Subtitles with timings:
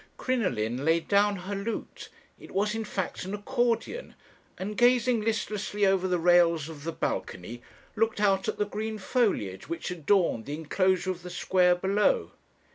[0.17, 2.09] "Crinoline laid down her lute
[2.39, 4.15] it was in fact an accordion
[4.57, 7.61] and gazing listlessly over the rails of the balcony,
[7.95, 12.31] looked out at the green foliage which adorned the enclosure of the square below.